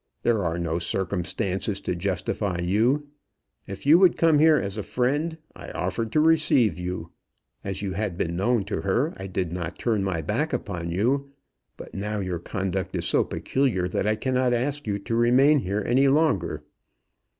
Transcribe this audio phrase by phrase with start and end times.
[0.23, 3.09] There are no circumstances to justify you.
[3.67, 7.11] If you would come here as a friend, I offered to receive you.
[7.63, 11.29] As you had been known to her, I did not turn my back upon you.
[11.77, 15.83] But now your conduct is so peculiar that I cannot ask you to remain here
[15.85, 16.63] any longer."